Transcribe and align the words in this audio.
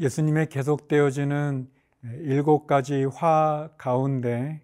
예수님의 0.00 0.48
계속되어지는 0.48 1.68
일곱 2.22 2.66
가지 2.66 3.04
화 3.04 3.68
가운데 3.76 4.62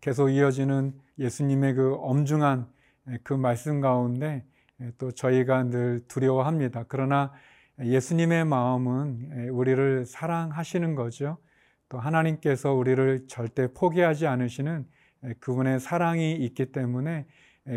계속 0.00 0.30
이어지는 0.30 0.94
예수님의 1.18 1.74
그 1.74 1.94
엄중한 1.96 2.66
그 3.22 3.34
말씀 3.34 3.82
가운데 3.82 4.42
또 4.96 5.10
저희가 5.10 5.64
늘 5.64 6.00
두려워합니다. 6.08 6.86
그러나 6.88 7.30
예수님의 7.78 8.46
마음은 8.46 9.50
우리를 9.50 10.06
사랑하시는 10.06 10.94
거죠. 10.94 11.36
또 11.90 11.98
하나님께서 11.98 12.72
우리를 12.72 13.26
절대 13.28 13.68
포기하지 13.70 14.26
않으시는 14.26 14.86
그분의 15.40 15.78
사랑이 15.78 16.32
있기 16.36 16.72
때문에 16.72 17.26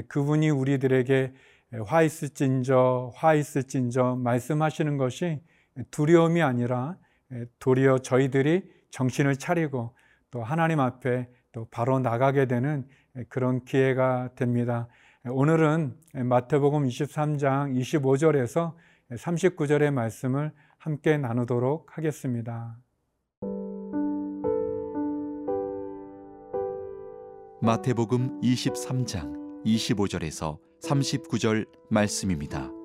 그분이 0.07 0.51
우리들에게 0.51 1.33
화 1.85 2.01
있을진저, 2.01 3.11
화 3.13 3.33
있을진저 3.33 4.15
말씀하시는 4.23 4.95
것이 4.97 5.41
두려움이 5.91 6.41
아니라 6.41 6.97
도리어 7.59 7.99
저희들이 7.99 8.63
정신을 8.91 9.37
차리고 9.37 9.95
또 10.31 10.43
하나님 10.43 10.79
앞에 10.79 11.29
또 11.51 11.67
바로 11.71 11.99
나가게 11.99 12.45
되는 12.45 12.87
그런 13.27 13.63
기회가 13.65 14.29
됩니다. 14.35 14.87
오늘은 15.25 15.95
마태복음 16.13 16.87
23장 16.87 17.75
25절에서 17.79 18.73
39절의 19.11 19.91
말씀을 19.91 20.51
함께 20.77 21.17
나누도록 21.17 21.97
하겠습니다. 21.97 22.77
마태복음 27.61 28.39
23장 28.41 29.65
25절에서 29.65 30.59
39절 30.81 31.67
말씀입니다. 31.89 32.78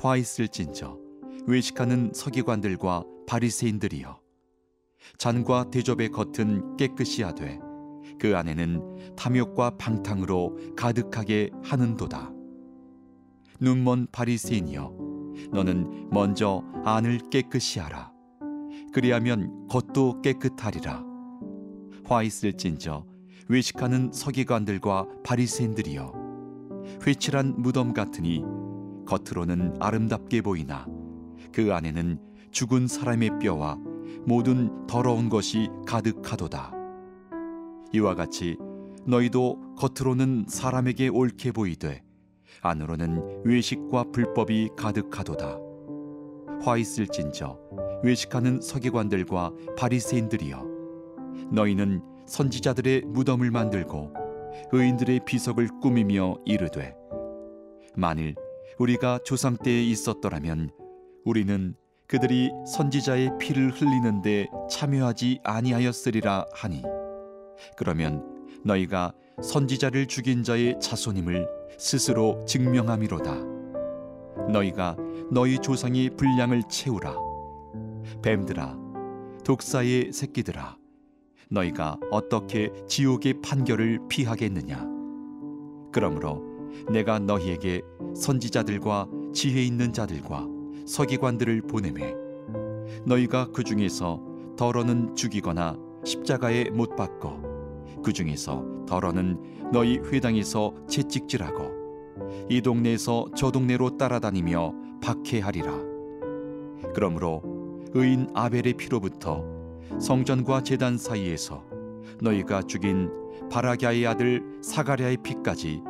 화 0.00 0.16
있을진저 0.16 0.98
외식하는 1.46 2.12
서기관들과 2.14 3.04
바리새인들이여 3.26 4.18
잔과 5.18 5.70
대접의 5.70 6.08
겉은 6.08 6.78
깨끗이 6.78 7.22
하되 7.22 7.60
그 8.18 8.34
안에는 8.34 9.14
탐욕과 9.16 9.76
방탕으로 9.76 10.74
가득하게 10.74 11.50
하는도다. 11.62 12.32
눈먼 13.60 14.06
바리새인이여 14.10 14.94
너는 15.52 16.08
먼저 16.10 16.64
안을 16.84 17.28
깨끗이 17.30 17.78
하라. 17.78 18.10
그리하면 18.94 19.68
겉도 19.68 20.22
깨끗하리라. 20.22 21.04
화 22.04 22.22
있을진저 22.22 23.04
외식하는 23.48 24.12
서기관들과 24.14 25.06
바리새인들이여 25.24 26.12
회칠한 27.06 27.56
무덤 27.58 27.92
같으니 27.92 28.42
겉으로는 29.10 29.74
아름답게 29.80 30.40
보이나 30.40 30.86
그 31.52 31.74
안에는 31.74 32.20
죽은 32.52 32.86
사람의 32.86 33.40
뼈와 33.40 33.76
모든 34.24 34.86
더러운 34.86 35.28
것이 35.28 35.68
가득하도다. 35.84 36.72
이와 37.92 38.14
같이 38.14 38.56
너희도 39.04 39.74
겉으로는 39.76 40.46
사람에게 40.48 41.08
옳게 41.08 41.50
보이되 41.50 42.04
안으로는 42.62 43.42
외식과 43.44 44.04
불법이 44.12 44.70
가득하도다. 44.76 45.58
화 46.62 46.76
있을진저 46.76 47.58
외식하는 48.04 48.60
서기관들과 48.60 49.52
바리새인들이여 49.76 50.64
너희는 51.50 52.00
선지자들의 52.26 53.02
무덤을 53.06 53.50
만들고 53.50 54.12
의인들의 54.70 55.22
비석을 55.26 55.80
꾸미며 55.80 56.36
이르되 56.44 56.94
만일 57.96 58.36
우리가 58.80 59.18
조상 59.26 59.58
때에 59.58 59.82
있었더라면 59.82 60.70
우리는 61.26 61.74
그들이 62.06 62.50
선지자의 62.66 63.32
피를 63.38 63.70
흘리는데 63.70 64.48
참여하지 64.70 65.40
아니하였으리라 65.44 66.46
하니 66.54 66.82
그러면 67.76 68.24
너희가 68.64 69.12
선지자를 69.42 70.06
죽인 70.06 70.42
자의 70.42 70.76
자손임을 70.80 71.46
스스로 71.78 72.42
증명함이로다. 72.46 73.34
너희가 74.50 74.96
너희 75.30 75.58
조상의 75.58 76.16
분량을 76.16 76.62
채우라. 76.70 77.14
뱀들아 78.22 78.78
독사의 79.44 80.12
새끼들아 80.14 80.78
너희가 81.50 81.98
어떻게 82.10 82.72
지옥의 82.88 83.42
판결을 83.42 84.00
피하겠느냐? 84.08 84.88
그러므로 85.92 86.49
내가 86.90 87.18
너희에게 87.18 87.82
선지자들과 88.14 89.08
지혜 89.32 89.62
있는 89.62 89.92
자들과 89.92 90.46
서기관들을 90.86 91.62
보내매 91.62 92.14
너희가 93.04 93.50
그 93.52 93.62
중에서 93.62 94.20
덜어는 94.56 95.14
죽이거나 95.14 95.78
십자가에 96.04 96.70
못 96.70 96.96
박고 96.96 98.02
그 98.02 98.12
중에서 98.12 98.64
덜어는 98.86 99.70
너희 99.72 99.98
회당에서 99.98 100.74
채찍질하고 100.88 101.80
이 102.48 102.60
동네에서 102.60 103.26
저 103.36 103.50
동네로 103.50 103.96
따라다니며 103.96 104.74
박해하리라. 105.00 105.72
그러므로 106.94 107.42
의인 107.94 108.28
아벨의 108.34 108.74
피로부터 108.74 109.44
성전과 109.98 110.62
제단 110.62 110.98
사이에서 110.98 111.64
너희가 112.20 112.62
죽인 112.62 113.10
바라갸의 113.50 114.06
아들 114.06 114.42
사가랴의 114.62 115.18
피까지 115.22 115.82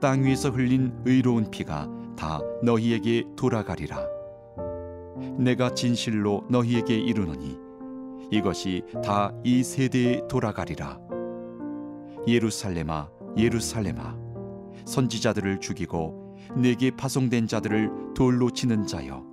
땅 0.00 0.24
위에서 0.24 0.50
흘린 0.50 0.92
의로운 1.04 1.50
피가 1.50 1.88
다 2.16 2.40
너희에게 2.62 3.24
돌아가리라. 3.36 4.06
내가 5.38 5.74
진실로 5.74 6.44
너희에게 6.50 6.94
이르노니 6.96 7.58
이것이 8.30 8.82
다 9.04 9.32
이 9.44 9.62
세대에 9.62 10.22
돌아가리라. 10.28 10.98
예루살렘아, 12.26 13.08
예루살렘아, 13.36 14.16
선지자들을 14.84 15.60
죽이고 15.60 16.36
내게 16.56 16.90
파송된 16.90 17.46
자들을 17.46 17.90
돌로 18.14 18.50
치는 18.50 18.86
자여. 18.86 19.24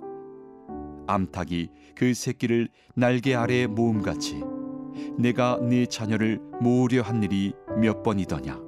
암탉이 1.06 1.70
그 1.96 2.14
새끼를 2.14 2.68
날개 2.94 3.34
아래 3.34 3.66
모음같이 3.66 4.42
내가 5.18 5.58
네 5.60 5.86
자녀를 5.86 6.40
모으려 6.60 7.02
한 7.02 7.22
일이 7.22 7.52
몇 7.78 8.02
번이더냐. 8.02 8.58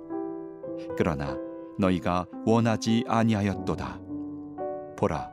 그러나 0.99 1.39
너희가 1.79 2.27
원하지 2.45 3.05
아니하였도다. 3.07 4.01
보라, 4.97 5.31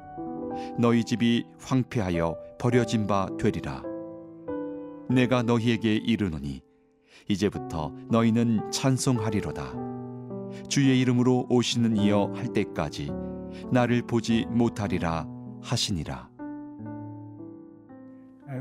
너희 0.78 1.04
집이 1.04 1.46
황폐하여 1.60 2.38
버려진 2.60 3.08
바 3.08 3.28
되리라. 3.40 3.82
내가 5.10 5.44
너희에게 5.44 5.96
이르노니 5.96 6.62
이제부터 7.30 7.94
너희는 8.10 8.72
찬송하리로다. 8.72 9.74
주의 10.68 11.00
이름으로 11.00 11.48
오시는 11.50 11.98
이여 11.98 12.34
할 12.36 12.48
때까지 12.54 13.12
나를 13.72 14.02
보지 14.04 14.46
못하리라 14.50 15.28
하시니라. 15.62 16.30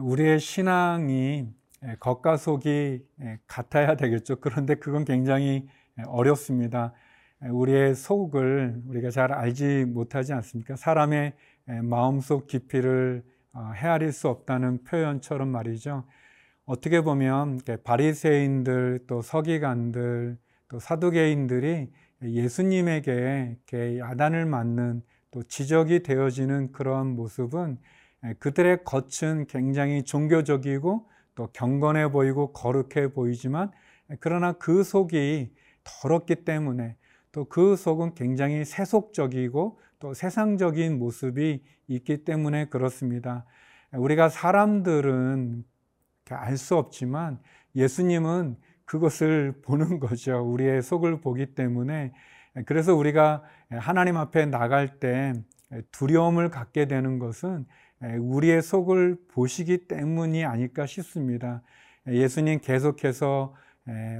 우리의 0.00 0.41
신앙이 0.41 1.48
겉과 2.00 2.37
속이 2.37 3.03
같아야 3.47 3.97
되겠죠. 3.97 4.36
그런데 4.41 4.77
그건 4.77 5.04
굉장히 5.04 5.66
어렵습니다. 6.06 6.92
우리의 7.50 7.94
속을 7.94 8.83
우리가 8.86 9.10
잘 9.10 9.33
알지 9.33 9.86
못하지 9.86 10.33
않습니까? 10.33 10.77
사람의 10.77 11.33
마음속 11.83 12.47
깊이를 12.47 13.22
어, 13.54 13.72
헤아릴 13.74 14.12
수 14.12 14.28
없다는 14.28 14.84
표현처럼 14.84 15.48
말이죠. 15.48 16.04
어떻게 16.65 17.03
보면 17.03 17.60
바리새인들 17.84 19.00
또 19.06 19.21
서기관들 19.21 20.39
또 20.68 20.78
사두개인들이 20.78 21.91
예수님에게 22.22 23.59
야단을 23.98 24.47
맞는 24.47 25.03
또 25.33 25.42
지적이 25.42 26.03
되어지는 26.03 26.72
그런 26.72 27.15
모습은 27.16 27.78
그들의 28.39 28.84
겉은 28.84 29.47
굉장히 29.48 30.03
종교적이고 30.04 31.09
또 31.34 31.48
경건해 31.53 32.10
보이고 32.10 32.53
거룩해 32.53 33.12
보이지만 33.12 33.71
그러나 34.21 34.53
그 34.53 34.84
속이 34.84 35.53
더럽기 35.84 36.44
때문에 36.44 36.97
또 37.32 37.44
그 37.46 37.76
속은 37.76 38.14
굉장히 38.14 38.64
세속적이고 38.64 39.80
또 39.98 40.14
세상적인 40.14 40.98
모습이 40.98 41.62
있기 41.88 42.24
때문에 42.24 42.66
그렇습니다. 42.66 43.46
우리가 43.92 44.28
사람들은 44.28 45.64
알 46.30 46.56
수 46.56 46.76
없지만 46.76 47.38
예수님은 47.74 48.56
그것을 48.84 49.60
보는 49.62 50.00
거죠. 50.00 50.40
우리의 50.40 50.82
속을 50.82 51.20
보기 51.20 51.54
때문에 51.54 52.12
그래서 52.66 52.94
우리가 52.94 53.42
하나님 53.70 54.16
앞에 54.16 54.46
나갈 54.46 54.98
때 54.98 55.32
두려움을 55.90 56.50
갖게 56.50 56.86
되는 56.86 57.18
것은 57.18 57.66
우리의 58.02 58.62
속을 58.62 59.16
보시기 59.28 59.88
때문이 59.88 60.44
아닐까 60.44 60.86
싶습니다. 60.86 61.62
예수님 62.06 62.60
계속해서 62.60 63.54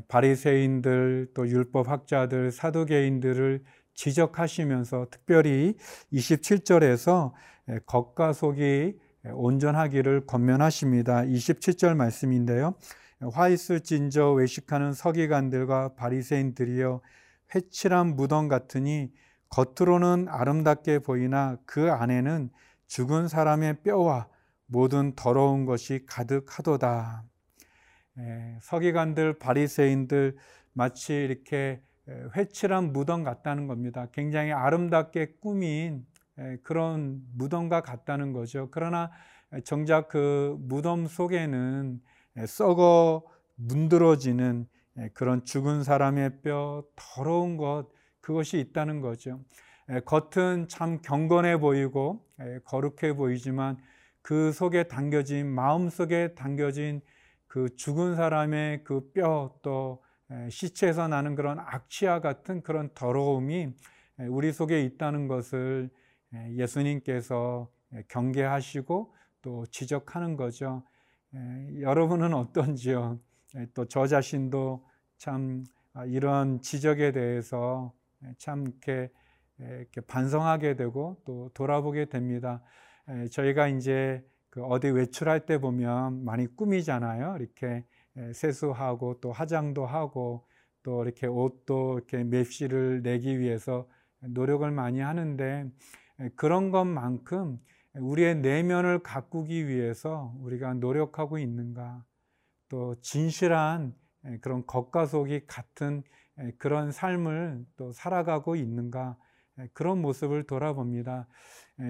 바리새인들 0.09 1.29
또 1.35 1.49
율법 1.49 1.89
학자들 1.89 2.51
사두개인들을 2.51 3.63
지적하시면서 3.95 5.07
특별히 5.11 5.77
27절에서 6.13 7.33
겉과 7.87 8.33
속이 8.33 8.99
온전하기를 9.33 10.27
권면하십니다. 10.27 11.23
27절 11.23 11.95
말씀인데요. 11.95 12.75
화 13.33 13.49
있을 13.49 13.81
진저 13.81 14.33
외식하는 14.33 14.93
서기관들과 14.93 15.95
바리새인들이여 15.95 17.01
회칠한 17.55 18.17
무덤 18.17 18.49
같으니 18.49 19.13
겉으로는 19.49 20.27
아름답게 20.29 21.01
보이나 21.01 21.57
그 21.67 21.93
안에는 21.93 22.51
죽은 22.89 23.29
사람의 23.29 23.83
뼈와 23.83 24.27
모든 24.67 25.15
더러운 25.15 25.67
것이 25.67 26.05
가득하도다. 26.07 27.25
서기관들, 28.61 29.39
바리새인들 29.39 30.37
마치 30.73 31.15
이렇게 31.15 31.83
회칠한 32.37 32.93
무덤 32.93 33.23
같다는 33.23 33.67
겁니다. 33.67 34.09
굉장히 34.13 34.53
아름답게 34.53 35.37
꾸민 35.41 36.05
그런 36.63 37.23
무덤과 37.37 37.83
같다는 37.83 38.33
거죠. 38.33 38.69
그러나 38.71 39.11
정작 39.65 40.09
그 40.09 40.57
무덤 40.61 41.07
속에는 41.07 42.01
썩어 42.47 43.23
문드러지는 43.55 44.67
그런 45.15 45.45
죽은 45.45 45.85
사람의 45.85 46.43
뼈, 46.43 46.85
더러운 46.97 47.57
것, 47.57 47.89
그것이 48.21 48.59
있다는 48.59 49.01
거죠. 49.01 49.41
겉은 50.05 50.69
참 50.69 51.01
경건해 51.03 51.59
보이고 51.61 52.27
거룩해 52.65 53.15
보이지만 53.15 53.77
그 54.23 54.53
속에 54.53 54.85
담겨진, 54.85 55.47
마음 55.47 55.89
속에 55.89 56.35
담겨진 56.35 57.01
그 57.53 57.69
죽은 57.77 58.17
사람의 58.17 58.83
그 58.83 59.13
뼈, 59.13 59.55
또 59.61 60.03
시체에서 60.49 61.07
나는 61.07 61.35
그런 61.35 61.59
악취와 61.59 62.23
같은 62.23 62.63
그런 62.63 62.89
더러움이 62.95 63.75
우리 64.31 64.53
속에 64.55 64.83
있다는 64.85 65.29
것을 65.29 65.91
예수님께서 66.33 67.71
경계하시고 68.09 69.15
또 69.43 69.67
지적하는 69.67 70.39
거죠. 70.39 70.83
여러분은 71.83 72.33
어떤지요? 72.33 73.21
또 73.75 73.85
저 73.85 74.07
자신도 74.07 74.87
참 75.19 75.65
아, 75.93 76.07
이런 76.07 76.63
지적에 76.63 77.13
대해서 77.13 77.93
참 78.39 78.63
이렇게, 78.67 79.11
이렇게 79.59 80.01
반성하게 80.01 80.77
되고 80.77 81.21
또 81.27 81.51
돌아보게 81.53 82.07
됩니다. 82.07 82.63
저희가 83.31 83.69
이제 83.69 84.25
그 84.53 84.63
어디 84.65 84.91
외출할 84.91 85.47
때 85.47 85.59
보면 85.59 86.27
많이 86.27 86.47
꾸미잖아요. 86.47 87.37
이렇게 87.41 87.87
세수하고 88.35 89.19
또 89.23 89.33
화장도 89.33 89.87
하고 89.87 90.47
또 90.83 91.03
이렇게 91.03 91.27
옷도 91.27 91.95
이렇게 91.97 92.23
맵시를 92.23 93.01
내기 93.03 93.39
위해서 93.39 93.89
노력을 94.21 94.71
많이 94.71 95.01
하는데 95.01 95.71
그런 96.37 96.71
것만큼 96.71 97.59
우리의 97.95 98.37
내면을 98.37 99.03
가꾸기 99.03 99.69
위해서 99.69 100.35
우리가 100.41 100.75
노력하고 100.75 101.39
있는가 101.39 102.05
또 102.69 102.95
진실한 103.01 103.95
그런 104.43 104.67
겉과 104.67 105.07
속이 105.07 105.47
같은 105.47 106.03
그런 106.59 106.93
삶을 106.93 107.65
또 107.79 107.91
살아가고 107.93 108.57
있는가 108.57 109.17
그런 109.73 110.01
모습을 110.01 110.45
돌아봅니다. 110.45 111.27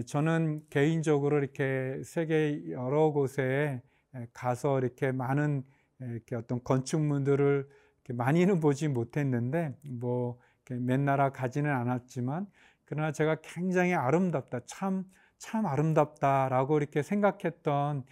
저는 0.07 0.63
개인적으로 0.71 1.39
이렇게 1.39 2.01
세계 2.05 2.71
여러 2.71 3.11
곳에 3.11 3.83
가서 4.33 4.79
이렇게 4.79 5.13
많은 5.13 5.65
이렇게 6.01 6.37
어떤 6.37 6.63
건축물들을 6.63 7.69
많이는 8.11 8.61
보지 8.61 8.89
못했는데 8.89 9.75
뭐몇 9.83 11.01
나라 11.01 11.31
가지는 11.31 11.71
않았지만 11.71 12.47
그러나 12.85 13.13
제가 13.13 13.37
굉장히 13.43 13.95
아름답다 13.95 14.61
참 14.67 15.05
참 15.43 15.67
아름답다라고 15.67 16.79
이렇게 16.79 17.03
생각했던 17.03 18.05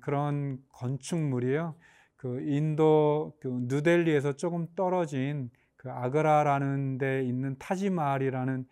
그런 0.00 0.58
건축물이요. 0.68 1.74
그 2.16 2.42
인도 2.42 3.34
그 3.40 3.48
누델리에서 3.62 4.36
조금 4.36 4.66
떨어진 4.76 5.50
그 5.76 5.90
아그라라는 5.90 6.98
데 6.98 7.24
있는 7.24 7.56
타지마할이라는 7.58 8.66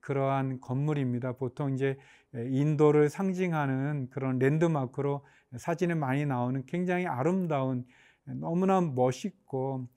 그러한 0.00 0.60
건물입니다. 0.60 1.32
보통 1.32 1.74
이제 1.74 1.96
인도를 2.34 3.08
상징하는 3.08 4.08
그런 4.10 4.38
랜드마크로 4.38 5.24
사진에 5.56 5.94
많이 5.94 6.26
나오는 6.26 6.64
굉장히 6.66 7.06
아름다운 7.06 7.86
너무나 8.24 8.80
멋있고 8.80 9.88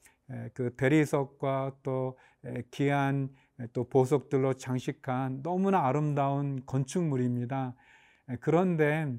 그 0.54 0.74
대리석과 0.76 1.78
또 1.84 2.18
귀한 2.72 3.30
또 3.74 3.88
보석들로 3.90 4.54
장식한 4.54 5.44
너무나 5.44 5.86
아름다운 5.86 6.62
건축물입니다. 6.66 7.76
그런데 8.40 9.14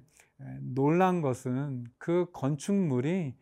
놀란 0.61 1.21
것은 1.21 1.85
그 1.99 2.27
건축물이 2.33 3.35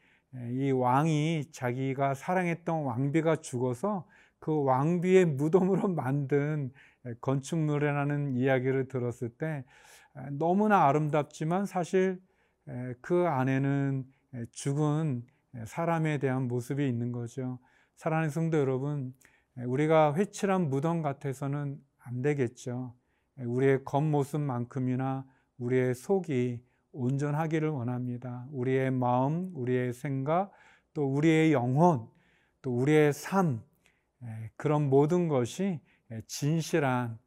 이 0.53 0.71
왕이 0.71 1.47
자기가 1.53 2.15
사랑했던 2.15 2.85
왕비가 2.85 3.37
죽어서 3.37 4.07
그 4.39 4.65
왕비의 4.65 5.27
무덤으로 5.27 5.89
만든 5.95 6.73
건축물이라는 7.21 8.35
이야기를 8.35 8.89
들었을 8.89 9.31
때 9.31 9.65
너무나 10.33 10.87
아름답지만 10.87 11.67
사실 11.67 12.21
그 13.01 13.27
안에는 13.27 14.05
죽은 14.53 15.25
사람에 15.65 16.19
대한 16.19 16.47
모습이 16.47 16.87
있는 16.87 17.13
거죠. 17.13 17.59
사랑하는 17.97 18.31
성도 18.31 18.59
여러분, 18.59 19.15
우리가 19.57 20.15
회칠한 20.15 20.71
무덤 20.71 21.03
같아서는 21.03 21.79
안 21.99 22.23
되겠죠. 22.23 22.95
우리의 23.37 23.85
겉모습만큼이나 23.85 25.27
우리의 25.59 25.95
속이 25.95 26.63
온전하기를 26.93 27.69
원합니다. 27.69 28.47
우리의 28.53 28.91
마음, 28.91 29.51
우리의 29.55 29.93
생각, 29.93 30.51
또 30.95 31.05
우리의 31.07 31.53
영혼, 31.53 32.09
또 32.63 32.77
우리의 32.77 33.13
삶, 33.13 33.63
그런 34.57 34.89
모든 34.89 35.29
것이 35.29 35.81
진실한 36.27 37.19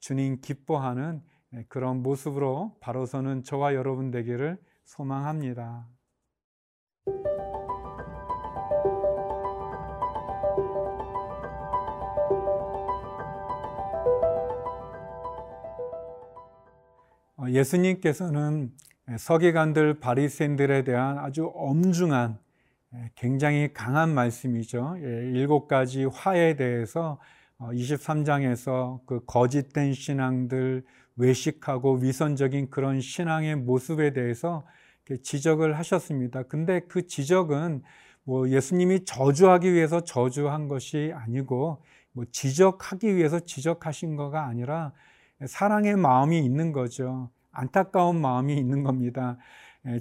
주님 0.00 0.40
기뻐하는 0.40 1.22
그런 1.68 2.02
모습으로 2.02 2.76
바로 2.80 3.06
서는 3.06 3.42
저와 3.42 3.74
여러분 3.74 4.10
되기를 4.10 4.58
소망합니다. 4.84 5.86
어, 17.36 17.48
예수님께서는 17.48 18.72
서기관들 19.16 20.00
바리새인들에 20.00 20.84
대한 20.84 21.18
아주 21.18 21.50
엄중한 21.54 22.38
굉장히 23.14 23.72
강한 23.72 24.12
말씀이죠. 24.14 24.96
예, 24.98 25.30
일곱 25.30 25.68
가지 25.68 26.04
화에 26.04 26.56
대해서 26.56 27.18
23장에서 27.60 28.68
어, 28.68 29.00
그 29.06 29.20
거짓된 29.26 29.92
신앙들, 29.92 30.84
외식하고 31.16 31.94
위선적인 31.96 32.70
그런 32.70 33.00
신앙의 33.00 33.56
모습에 33.56 34.12
대해서 34.12 34.64
지적을 35.22 35.76
하셨습니다. 35.78 36.44
근데 36.44 36.80
그 36.80 37.06
지적은 37.06 37.82
뭐 38.22 38.48
예수님이 38.48 39.04
저주하기 39.04 39.72
위해서 39.72 40.04
저주한 40.04 40.68
것이 40.68 41.12
아니고 41.16 41.82
뭐 42.12 42.24
지적하기 42.30 43.16
위해서 43.16 43.40
지적하신 43.40 44.16
거가 44.16 44.46
아니라 44.46 44.92
사랑의 45.46 45.96
마음이 45.96 46.38
있는 46.38 46.72
거죠. 46.72 47.30
안타까운 47.50 48.20
마음이 48.20 48.56
있는 48.56 48.82
겁니다. 48.84 49.38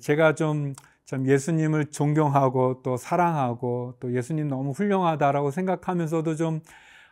제가 0.01 0.35
좀, 0.35 0.73
참 1.05 1.25
예수님을 1.25 1.85
존경하고 1.85 2.81
또 2.83 2.97
사랑하고 2.97 3.95
또 4.01 4.13
예수님 4.13 4.49
너무 4.49 4.71
훌륭하다라고 4.71 5.51
생각하면서도 5.51 6.35
좀, 6.35 6.59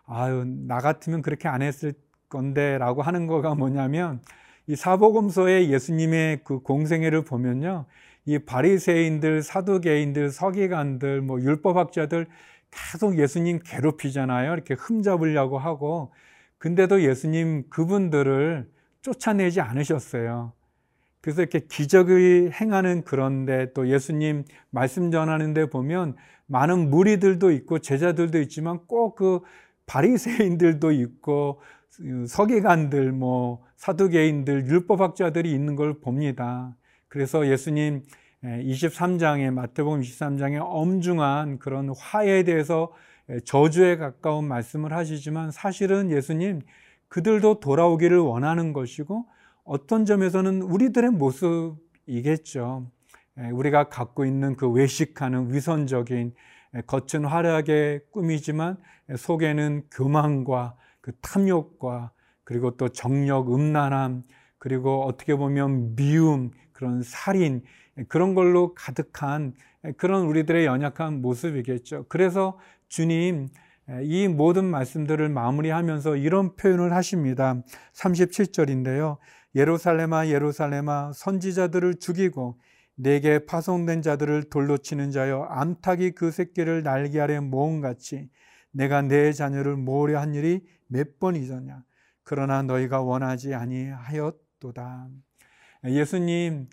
아유, 0.07 0.43
나 0.45 0.79
같으면 0.79 1.21
그렇게 1.21 1.47
안 1.47 1.61
했을 1.61 1.93
건데 2.29 2.77
라고 2.77 3.01
하는 3.01 3.27
거가 3.27 3.55
뭐냐면 3.55 4.21
이 4.67 4.75
사복음서의 4.75 5.71
예수님의 5.71 6.41
그 6.43 6.59
공생애를 6.59 7.23
보면요. 7.23 7.85
이 8.25 8.39
바리새인들, 8.39 9.43
사두개인들, 9.43 10.31
서기관들, 10.31 11.21
뭐 11.21 11.39
율법학자들 11.39 12.27
계속 12.71 13.17
예수님 13.19 13.59
괴롭히잖아요. 13.63 14.53
이렇게 14.53 14.73
흠잡으려고 14.73 15.59
하고 15.59 16.11
근데도 16.57 17.03
예수님 17.03 17.69
그분들을 17.69 18.67
쫓아내지 19.01 19.61
않으셨어요. 19.61 20.53
그래서 21.21 21.41
이렇게 21.41 21.59
기적을 21.59 22.51
행하는 22.53 23.03
그런데 23.03 23.71
또 23.73 23.87
예수님 23.89 24.45
말씀 24.71 25.11
전하는데 25.11 25.69
보면 25.69 26.15
많은 26.47 26.89
무리들도 26.89 27.51
있고 27.51 27.79
제자들도 27.79 28.39
있지만 28.41 28.79
꼭 28.87 29.15
그 29.15 29.41
바리새인들도 29.85 30.91
있고 30.91 31.61
서기관들 32.27 33.11
뭐 33.11 33.63
사두개인들 33.77 34.67
율법학자들이 34.67 35.51
있는 35.51 35.75
걸 35.75 35.99
봅니다. 35.99 36.75
그래서 37.07 37.47
예수님 37.47 38.03
23장에 38.43 39.51
마태복음 39.51 40.01
23장에 40.01 40.59
엄중한 40.61 41.59
그런 41.59 41.89
화에 41.97 42.43
대해서 42.43 42.91
저주에 43.43 43.97
가까운 43.97 44.47
말씀을 44.47 44.93
하시지만 44.93 45.51
사실은 45.51 46.11
예수님 46.11 46.61
그들도 47.07 47.59
돌아오기를 47.59 48.19
원하는 48.19 48.73
것이고 48.73 49.25
어떤 49.63 50.05
점에서는 50.05 50.61
우리들의 50.61 51.11
모습이겠죠. 51.11 52.91
우리가 53.51 53.89
갖고 53.89 54.25
있는 54.25 54.55
그 54.55 54.69
외식하는 54.69 55.53
위선적인 55.53 56.33
겉은 56.87 57.25
화려하게 57.25 58.01
꾸미지만 58.11 58.77
속에는 59.15 59.83
교만과 59.91 60.75
그 61.01 61.11
탐욕과 61.21 62.11
그리고 62.43 62.71
또 62.77 62.89
정력, 62.89 63.53
음란함, 63.53 64.23
그리고 64.57 65.03
어떻게 65.03 65.35
보면 65.35 65.95
미움, 65.95 66.51
그런 66.73 67.01
살인, 67.03 67.63
그런 68.07 68.33
걸로 68.35 68.73
가득한 68.73 69.53
그런 69.97 70.25
우리들의 70.25 70.65
연약한 70.65 71.21
모습이겠죠. 71.21 72.05
그래서 72.09 72.57
주님, 72.87 73.47
이 74.01 74.27
모든 74.27 74.65
말씀들을 74.65 75.29
마무리하면서 75.29 76.17
이런 76.17 76.55
표현을 76.55 76.93
하십니다. 76.93 77.61
37절인데요. 77.93 79.17
예루살렘아, 79.53 80.27
예루살렘아, 80.27 81.11
선지자들을 81.13 81.95
죽이고 81.95 82.57
내게 82.95 83.45
파송된 83.45 84.01
자들을 84.01 84.49
돌로 84.49 84.77
치는 84.77 85.11
자여 85.11 85.43
암탉이 85.43 86.11
그 86.11 86.31
새끼를 86.31 86.83
날개 86.83 87.19
아래 87.19 87.39
모은 87.39 87.81
같이 87.81 88.29
내가 88.71 89.01
내 89.01 89.31
자녀를 89.33 89.75
모으려 89.75 90.19
한 90.19 90.33
일이 90.33 90.65
몇 90.87 91.19
번이더냐? 91.19 91.83
그러나 92.23 92.61
너희가 92.63 93.01
원하지 93.01 93.53
아니하였도다. 93.53 95.09
예수님 95.85 96.69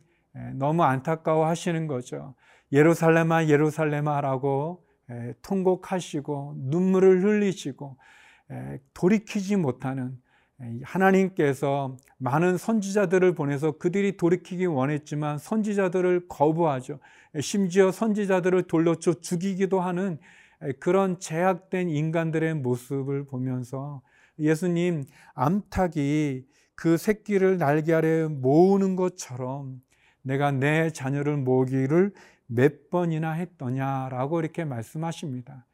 너무 0.54 0.84
안타까워 0.84 1.46
하시는 1.46 1.86
거죠. 1.86 2.34
예루살렘아 2.70 3.46
예루살렘아라고 3.48 4.86
통곡하시고 5.42 6.54
눈물을 6.56 7.22
흘리시고 7.22 7.98
돌이키지 8.94 9.56
못하는 9.56 10.21
하나님께서 10.82 11.96
많은 12.18 12.56
선지자들을 12.56 13.34
보내서 13.34 13.72
그들이 13.72 14.16
돌이키기 14.16 14.66
원했지만 14.66 15.38
선지자들을 15.38 16.28
거부하죠. 16.28 16.98
심지어 17.40 17.90
선지자들을 17.90 18.62
돌려쳐 18.64 19.14
죽이기도 19.20 19.80
하는 19.80 20.18
그런 20.78 21.18
제약된 21.18 21.88
인간들의 21.88 22.54
모습을 22.54 23.26
보면서 23.26 24.02
예수님 24.38 25.04
암탉이 25.34 26.44
그 26.74 26.96
새끼를 26.96 27.58
날개 27.58 27.92
아래 27.92 28.26
모으는 28.26 28.96
것처럼 28.96 29.80
내가 30.22 30.52
내 30.52 30.90
자녀를 30.90 31.36
모으기를 31.36 32.12
몇 32.46 32.90
번이나 32.90 33.32
했더냐라고 33.32 34.40
이렇게 34.40 34.64
말씀하십니다. 34.64 35.66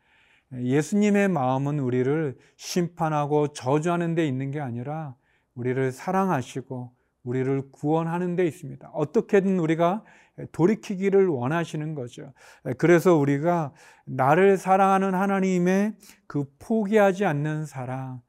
예수님의 0.53 1.29
마음은 1.29 1.79
우리를 1.79 2.37
심판하고 2.57 3.49
저주하는 3.49 4.15
데 4.15 4.27
있는 4.27 4.51
게 4.51 4.61
아니라 4.61 5.15
우리를 5.55 5.93
사랑하시고 5.93 6.93
우리를 7.25 7.71
구원하는 7.73 8.37
데 8.37 8.47
있습니다. 8.47 8.89
어떻게든 8.93 9.59
우리가 9.59 10.05
돌이키기를 10.53 11.27
원하시는 11.27 11.95
거죠. 11.95 12.33
그래서 12.79 13.17
우리가 13.17 13.73
나를 14.07 14.57
사랑하는 14.57 15.15
하나님의 15.15 15.95
그 16.27 16.45
포기하지 16.59 17.25
않는 17.25 17.67
사랑, 17.67 18.23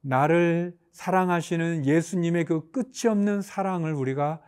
나를 0.00 0.76
사랑하시는 0.92 1.84
예수님의 1.84 2.44
그 2.44 2.70
끝이 2.70 3.10
없는 3.10 3.42
사랑을 3.42 3.92
우리가 3.92 4.40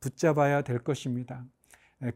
붙잡아야 0.00 0.62
될 0.62 0.80
것입니다. 0.80 1.44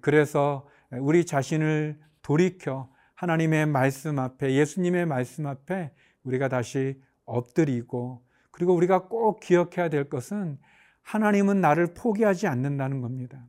그래서 0.01 0.67
우리 0.91 1.25
자신을 1.25 1.99
돌이켜 2.21 2.91
하나님의 3.19 3.67
말씀 3.67 4.21
앞에 4.21 4.55
예수님의 4.55 5.05
말씀 5.07 5.49
앞에 5.49 5.91
우리가 6.23 6.49
다시 6.49 7.03
엎드리고 7.25 8.23
그리고 8.53 8.75
우리가 8.75 9.09
꼭 9.09 9.41
기억해야 9.41 9.89
될 9.89 10.09
것은 10.09 10.57
하나님은 11.03 11.61
나를 11.61 11.95
포기하지 11.95 12.47
않는다는 12.47 13.01
겁니다. 13.01 13.45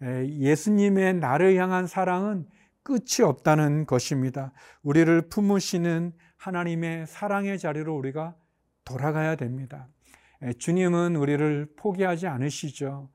예수님의 0.00 1.14
나를 1.14 1.56
향한 1.56 1.88
사랑은 1.88 2.46
끝이 2.84 3.24
없다는 3.24 3.84
것입니다. 3.86 4.52
우리를 4.82 5.22
품으시는 5.28 6.12
하나님의 6.36 7.08
사랑의 7.08 7.58
자리로 7.58 7.96
우리가 7.96 8.36
돌아가야 8.84 9.34
됩니다. 9.34 9.88
주님은 10.58 11.16
우리를 11.16 11.72
포기하지 11.76 12.28
않으시죠. 12.28 13.10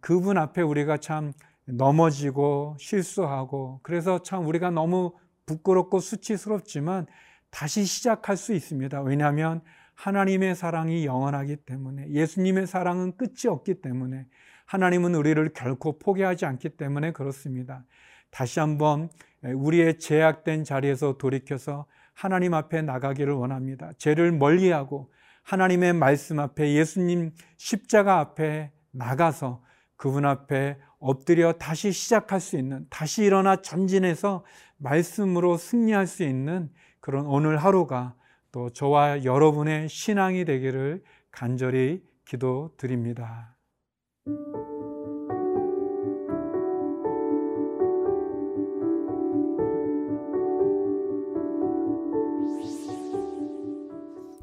그분 0.00 0.36
앞에 0.36 0.60
우리가 0.60 0.98
참 0.98 1.32
넘어지고 1.66 2.76
실수하고 2.78 3.80
그래서 3.82 4.22
참 4.22 4.46
우리가 4.46 4.70
너무 4.70 5.12
부끄럽고 5.46 6.00
수치스럽지만 6.00 7.06
다시 7.50 7.84
시작할 7.84 8.36
수 8.36 8.52
있습니다. 8.52 9.02
왜냐하면 9.02 9.62
하나님의 9.94 10.54
사랑이 10.54 11.06
영원하기 11.06 11.56
때문에 11.56 12.10
예수님의 12.10 12.66
사랑은 12.66 13.16
끝이 13.16 13.48
없기 13.48 13.80
때문에 13.80 14.26
하나님은 14.66 15.14
우리를 15.14 15.52
결코 15.52 15.98
포기하지 15.98 16.46
않기 16.46 16.70
때문에 16.70 17.12
그렇습니다. 17.12 17.84
다시 18.30 18.58
한번 18.58 19.08
우리의 19.42 19.98
제약된 19.98 20.64
자리에서 20.64 21.16
돌이켜서 21.18 21.86
하나님 22.14 22.54
앞에 22.54 22.82
나가기를 22.82 23.32
원합니다. 23.34 23.92
죄를 23.98 24.32
멀리하고 24.32 25.12
하나님의 25.42 25.92
말씀 25.92 26.40
앞에 26.40 26.72
예수님 26.72 27.32
십자가 27.56 28.18
앞에 28.18 28.72
나가서 28.90 29.62
그분 30.04 30.26
앞에 30.26 30.76
엎드려 30.98 31.54
다시 31.54 31.90
시작할 31.90 32.38
수 32.38 32.58
있는, 32.58 32.86
다시 32.90 33.24
일어나 33.24 33.62
전진해서 33.62 34.44
말씀으로 34.76 35.56
승리할 35.56 36.06
수 36.06 36.24
있는 36.24 36.68
그런 37.00 37.24
오늘 37.24 37.56
하루가 37.56 38.14
또 38.52 38.68
저와 38.68 39.24
여러분의 39.24 39.88
신앙이 39.88 40.44
되기를 40.44 41.02
간절히 41.30 42.04
기도드립니다. 42.26 43.56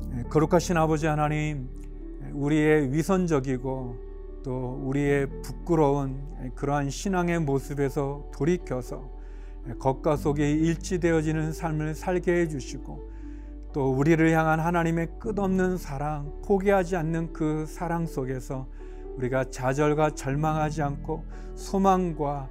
네, 0.09 0.23
거룩하신 0.27 0.75
아버지 0.77 1.05
하나님, 1.05 1.69
우리의 2.33 2.91
위선적이고 2.91 4.10
또 4.43 4.81
우리의 4.83 5.27
부끄러운 5.41 6.21
그러한 6.55 6.89
신앙의 6.89 7.39
모습에서 7.39 8.29
돌이켜서 8.33 9.09
겉과 9.79 10.15
속이 10.15 10.41
일치되어지는 10.41 11.53
삶을 11.53 11.93
살게 11.93 12.41
해주시고 12.41 13.11
또 13.73 13.91
우리를 13.91 14.29
향한 14.31 14.59
하나님의 14.59 15.07
끝없는 15.19 15.77
사랑, 15.77 16.41
포기하지 16.45 16.95
않는 16.97 17.31
그 17.31 17.65
사랑 17.65 18.05
속에서 18.05 18.67
우리가 19.17 19.45
좌절과 19.49 20.11
절망하지 20.15 20.81
않고 20.81 21.23
소망과 21.55 22.49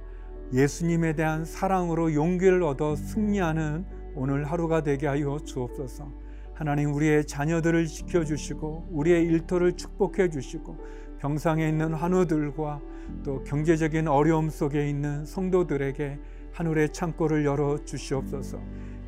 예수님에 0.53 1.13
대한 1.13 1.45
사랑으로 1.45 2.13
용기를 2.13 2.63
얻어 2.63 2.95
승리하는 2.95 3.85
오늘 4.15 4.45
하루가 4.45 4.83
되게 4.83 5.07
하여 5.07 5.37
주옵소서. 5.43 6.11
하나님 6.53 6.93
우리의 6.93 7.25
자녀들을 7.25 7.87
지켜주시고 7.87 8.89
우리의 8.91 9.25
일터를 9.25 9.73
축복해 9.73 10.29
주시고 10.29 10.77
병상에 11.21 11.69
있는 11.69 11.93
환우들과 11.93 12.81
또 13.23 13.43
경제적인 13.43 14.07
어려움 14.07 14.49
속에 14.49 14.89
있는 14.89 15.23
성도들에게 15.23 16.19
하늘의 16.51 16.93
창고를 16.93 17.45
열어 17.45 17.77
주시옵소서. 17.85 18.59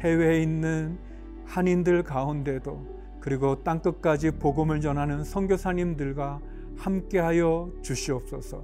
해외에 0.01 0.43
있는 0.43 0.99
한인들 1.45 2.03
가운데도 2.03 3.17
그리고 3.19 3.63
땅 3.63 3.81
끝까지 3.81 4.29
복음을 4.37 4.79
전하는 4.79 5.23
선교사님들과 5.23 6.39
함께하여 6.77 7.71
주시옵소서. 7.81 8.63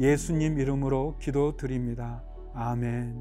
예수님 0.00 0.58
이름으로 0.58 1.18
기도드립니다. 1.20 2.24
아멘. 2.52 3.14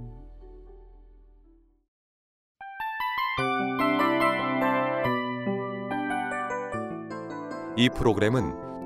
이 7.75 7.89
프로그램은 7.89 8.76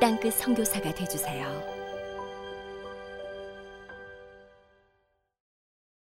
땅끝 0.00 0.34
성교사가 0.34 0.94
되주세요. 0.94 1.77